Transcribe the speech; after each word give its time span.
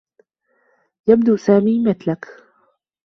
يبدو 1.07 1.37
سامي 1.37 1.79
مثلكِ. 1.83 2.25